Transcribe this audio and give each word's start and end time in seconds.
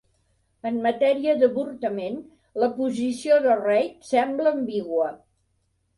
En 0.67 0.79
matèria 0.85 1.35
d'avortament, 1.41 2.17
la 2.63 2.71
posició 2.79 3.39
de 3.47 3.61
Reid 3.61 4.11
sembla 4.13 4.59
ambigua. 4.61 5.13